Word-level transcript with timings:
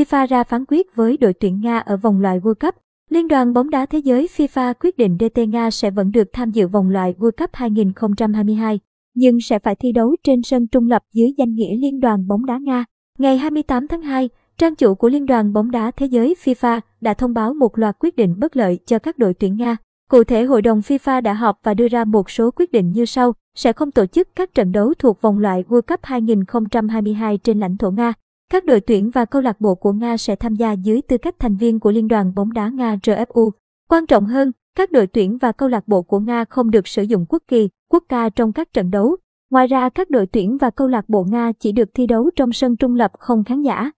FIFA 0.00 0.26
ra 0.26 0.44
phán 0.44 0.64
quyết 0.68 0.96
với 0.96 1.16
đội 1.16 1.32
tuyển 1.34 1.60
Nga 1.60 1.78
ở 1.78 1.96
vòng 1.96 2.20
loại 2.20 2.40
World 2.40 2.54
Cup. 2.54 2.74
Liên 3.10 3.28
đoàn 3.28 3.52
bóng 3.52 3.70
đá 3.70 3.86
thế 3.86 3.98
giới 3.98 4.28
FIFA 4.36 4.74
quyết 4.80 4.96
định 4.96 5.18
DT 5.20 5.38
Nga 5.48 5.70
sẽ 5.70 5.90
vẫn 5.90 6.10
được 6.10 6.28
tham 6.32 6.50
dự 6.50 6.68
vòng 6.68 6.90
loại 6.90 7.14
World 7.18 7.30
Cup 7.30 7.50
2022, 7.52 8.80
nhưng 9.14 9.40
sẽ 9.40 9.58
phải 9.58 9.74
thi 9.74 9.92
đấu 9.92 10.16
trên 10.24 10.42
sân 10.42 10.66
trung 10.66 10.88
lập 10.88 11.02
dưới 11.12 11.32
danh 11.38 11.54
nghĩa 11.54 11.76
Liên 11.76 12.00
đoàn 12.00 12.26
bóng 12.28 12.46
đá 12.46 12.58
Nga. 12.58 12.84
Ngày 13.18 13.38
28 13.38 13.88
tháng 13.88 14.02
2, 14.02 14.28
trang 14.58 14.74
chủ 14.74 14.94
của 14.94 15.08
Liên 15.08 15.26
đoàn 15.26 15.52
bóng 15.52 15.70
đá 15.70 15.90
thế 15.90 16.06
giới 16.06 16.34
FIFA 16.44 16.80
đã 17.00 17.14
thông 17.14 17.34
báo 17.34 17.54
một 17.54 17.78
loạt 17.78 17.96
quyết 17.98 18.16
định 18.16 18.34
bất 18.38 18.56
lợi 18.56 18.78
cho 18.86 18.98
các 18.98 19.18
đội 19.18 19.34
tuyển 19.34 19.56
Nga. 19.56 19.76
Cụ 20.10 20.24
thể, 20.24 20.44
Hội 20.44 20.62
đồng 20.62 20.80
FIFA 20.80 21.22
đã 21.22 21.32
họp 21.32 21.58
và 21.62 21.74
đưa 21.74 21.88
ra 21.88 22.04
một 22.04 22.30
số 22.30 22.50
quyết 22.50 22.72
định 22.72 22.92
như 22.92 23.04
sau, 23.04 23.32
sẽ 23.56 23.72
không 23.72 23.90
tổ 23.90 24.06
chức 24.06 24.28
các 24.36 24.54
trận 24.54 24.72
đấu 24.72 24.94
thuộc 24.98 25.20
vòng 25.20 25.38
loại 25.38 25.64
World 25.68 25.82
Cup 25.82 26.00
2022 26.02 27.38
trên 27.38 27.60
lãnh 27.60 27.76
thổ 27.76 27.90
Nga. 27.90 28.12
Các 28.50 28.64
đội 28.64 28.80
tuyển 28.80 29.10
và 29.10 29.24
câu 29.24 29.42
lạc 29.42 29.60
bộ 29.60 29.74
của 29.74 29.92
Nga 29.92 30.16
sẽ 30.16 30.36
tham 30.36 30.54
gia 30.54 30.72
dưới 30.72 31.02
tư 31.02 31.18
cách 31.18 31.34
thành 31.38 31.56
viên 31.56 31.80
của 31.80 31.90
Liên 31.90 32.08
đoàn 32.08 32.34
bóng 32.34 32.52
đá 32.52 32.68
Nga 32.68 32.96
RFU. 32.96 33.50
Quan 33.88 34.06
trọng 34.06 34.26
hơn, 34.26 34.52
các 34.76 34.92
đội 34.92 35.06
tuyển 35.06 35.38
và 35.38 35.52
câu 35.52 35.68
lạc 35.68 35.88
bộ 35.88 36.02
của 36.02 36.20
Nga 36.20 36.44
không 36.44 36.70
được 36.70 36.88
sử 36.88 37.02
dụng 37.02 37.26
quốc 37.28 37.42
kỳ, 37.48 37.68
quốc 37.90 38.04
ca 38.08 38.28
trong 38.28 38.52
các 38.52 38.72
trận 38.72 38.90
đấu. 38.90 39.16
Ngoài 39.50 39.66
ra, 39.66 39.88
các 39.88 40.10
đội 40.10 40.26
tuyển 40.26 40.58
và 40.58 40.70
câu 40.70 40.88
lạc 40.88 41.08
bộ 41.08 41.24
Nga 41.24 41.52
chỉ 41.60 41.72
được 41.72 41.88
thi 41.94 42.06
đấu 42.06 42.30
trong 42.36 42.52
sân 42.52 42.76
trung 42.76 42.94
lập 42.94 43.12
không 43.18 43.44
khán 43.44 43.62
giả. 43.62 43.90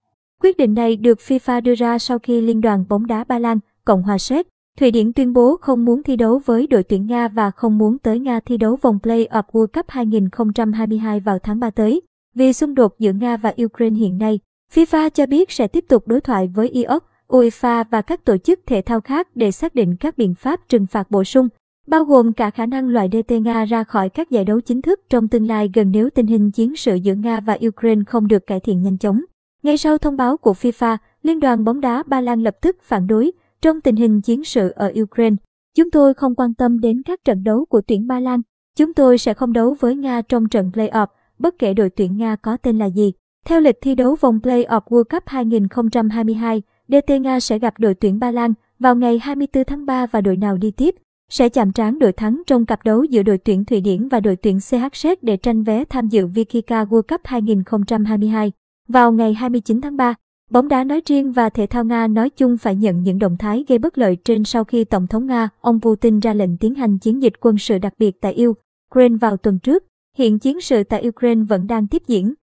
Quyết 0.42 0.56
định 0.56 0.74
này 0.74 0.96
được 0.96 1.18
FIFA 1.18 1.62
đưa 1.62 1.74
ra 1.74 1.98
sau 1.98 2.18
khi 2.18 2.40
Liên 2.40 2.60
đoàn 2.60 2.84
bóng 2.88 3.06
đá 3.06 3.24
Ba 3.24 3.38
Lan, 3.38 3.58
Cộng 3.84 4.02
hòa 4.02 4.18
Séc, 4.18 4.46
Thụy 4.78 4.90
Điển 4.90 5.12
tuyên 5.12 5.32
bố 5.32 5.56
không 5.56 5.84
muốn 5.84 6.02
thi 6.02 6.16
đấu 6.16 6.40
với 6.44 6.66
đội 6.66 6.82
tuyển 6.82 7.06
Nga 7.06 7.28
và 7.28 7.50
không 7.50 7.78
muốn 7.78 7.98
tới 7.98 8.18
Nga 8.18 8.40
thi 8.40 8.56
đấu 8.56 8.76
vòng 8.82 8.98
Play-off 9.02 9.42
World 9.52 9.66
Cup 9.66 9.86
2022 9.88 11.20
vào 11.20 11.38
tháng 11.38 11.60
3 11.60 11.70
tới. 11.70 12.02
Vì 12.34 12.52
xung 12.52 12.74
đột 12.74 12.98
giữa 12.98 13.12
Nga 13.12 13.36
và 13.36 13.54
Ukraine 13.64 13.98
hiện 13.98 14.18
nay, 14.18 14.40
FIFA 14.74 15.10
cho 15.10 15.26
biết 15.26 15.50
sẽ 15.50 15.68
tiếp 15.68 15.84
tục 15.88 16.08
đối 16.08 16.20
thoại 16.20 16.50
với 16.54 16.68
IOC, 16.68 17.02
UEFA 17.28 17.84
và 17.90 18.02
các 18.02 18.24
tổ 18.24 18.36
chức 18.36 18.60
thể 18.66 18.82
thao 18.82 19.00
khác 19.00 19.28
để 19.34 19.50
xác 19.50 19.74
định 19.74 19.96
các 19.96 20.18
biện 20.18 20.34
pháp 20.34 20.68
trừng 20.68 20.86
phạt 20.86 21.10
bổ 21.10 21.24
sung, 21.24 21.48
bao 21.86 22.04
gồm 22.04 22.32
cả 22.32 22.50
khả 22.50 22.66
năng 22.66 22.88
loại 22.88 23.08
DT 23.12 23.32
Nga 23.32 23.64
ra 23.64 23.84
khỏi 23.84 24.08
các 24.08 24.30
giải 24.30 24.44
đấu 24.44 24.60
chính 24.60 24.82
thức 24.82 25.00
trong 25.10 25.28
tương 25.28 25.46
lai 25.46 25.70
gần 25.74 25.90
nếu 25.90 26.10
tình 26.10 26.26
hình 26.26 26.50
chiến 26.50 26.76
sự 26.76 26.94
giữa 26.94 27.14
Nga 27.14 27.40
và 27.40 27.58
Ukraine 27.68 28.02
không 28.06 28.28
được 28.28 28.46
cải 28.46 28.60
thiện 28.60 28.82
nhanh 28.82 28.98
chóng. 28.98 29.20
Ngay 29.62 29.76
sau 29.76 29.98
thông 29.98 30.16
báo 30.16 30.36
của 30.36 30.52
FIFA, 30.52 30.96
Liên 31.22 31.40
đoàn 31.40 31.64
bóng 31.64 31.80
đá 31.80 32.02
Ba 32.06 32.20
Lan 32.20 32.42
lập 32.42 32.56
tức 32.62 32.76
phản 32.82 33.06
đối, 33.06 33.32
trong 33.62 33.80
tình 33.80 33.96
hình 33.96 34.20
chiến 34.20 34.44
sự 34.44 34.72
ở 34.76 34.92
Ukraine. 35.02 35.36
Chúng 35.76 35.90
tôi 35.90 36.14
không 36.14 36.34
quan 36.34 36.54
tâm 36.54 36.80
đến 36.80 37.02
các 37.02 37.24
trận 37.24 37.44
đấu 37.44 37.64
của 37.64 37.80
tuyển 37.86 38.06
Ba 38.06 38.20
Lan. 38.20 38.40
Chúng 38.76 38.94
tôi 38.94 39.18
sẽ 39.18 39.34
không 39.34 39.52
đấu 39.52 39.76
với 39.80 39.96
Nga 39.96 40.22
trong 40.22 40.48
trận 40.48 40.70
play-off, 40.74 41.06
bất 41.38 41.58
kể 41.58 41.74
đội 41.74 41.90
tuyển 41.90 42.16
Nga 42.16 42.36
có 42.36 42.56
tên 42.56 42.78
là 42.78 42.86
gì. 42.86 43.12
Theo 43.46 43.60
lịch 43.60 43.80
thi 43.80 43.94
đấu 43.94 44.16
vòng 44.20 44.38
play-off 44.42 44.80
World 44.80 45.04
Cup 45.04 45.22
2022, 45.26 46.62
DT 46.88 47.10
Nga 47.20 47.40
sẽ 47.40 47.58
gặp 47.58 47.74
đội 47.78 47.94
tuyển 47.94 48.18
Ba 48.18 48.30
Lan 48.30 48.52
vào 48.78 48.96
ngày 48.96 49.18
24 49.18 49.64
tháng 49.64 49.86
3 49.86 50.06
và 50.06 50.20
đội 50.20 50.36
nào 50.36 50.56
đi 50.56 50.70
tiếp 50.70 50.94
sẽ 51.30 51.48
chạm 51.48 51.72
trán 51.72 51.98
đội 51.98 52.12
thắng 52.12 52.42
trong 52.46 52.66
cặp 52.66 52.84
đấu 52.84 53.04
giữa 53.04 53.22
đội 53.22 53.38
tuyển 53.38 53.64
Thụy 53.64 53.80
Điển 53.80 54.08
và 54.08 54.20
đội 54.20 54.36
tuyển 54.36 54.58
CHZ 54.58 55.16
để 55.22 55.36
tranh 55.36 55.62
vé 55.62 55.84
tham 55.84 56.08
dự 56.08 56.26
Vikika 56.26 56.84
World 56.84 57.02
Cup 57.02 57.20
2022 57.24 58.52
vào 58.88 59.12
ngày 59.12 59.34
29 59.34 59.80
tháng 59.80 59.96
3. 59.96 60.14
Bóng 60.50 60.68
đá 60.68 60.84
nói 60.84 61.02
riêng 61.06 61.32
và 61.32 61.48
thể 61.48 61.66
thao 61.66 61.84
Nga 61.84 62.06
nói 62.06 62.30
chung 62.30 62.56
phải 62.58 62.76
nhận 62.76 63.02
những 63.02 63.18
động 63.18 63.36
thái 63.38 63.64
gây 63.68 63.78
bất 63.78 63.98
lợi 63.98 64.16
trên 64.16 64.44
sau 64.44 64.64
khi 64.64 64.84
Tổng 64.84 65.06
thống 65.06 65.26
Nga, 65.26 65.48
ông 65.60 65.80
Putin 65.80 66.20
ra 66.20 66.34
lệnh 66.34 66.56
tiến 66.56 66.74
hành 66.74 66.98
chiến 66.98 67.22
dịch 67.22 67.32
quân 67.40 67.58
sự 67.58 67.78
đặc 67.78 67.94
biệt 67.98 68.20
tại 68.20 68.44
Ukraine 68.46 69.16
vào 69.16 69.36
tuần 69.36 69.58
trước. 69.58 69.84
Hiện 70.16 70.38
chiến 70.38 70.60
sự 70.60 70.84
tại 70.84 71.08
Ukraine 71.08 71.42
vẫn 71.48 71.66
đang 71.66 71.86
tiếp 71.86 72.02
diễn. 72.06 72.34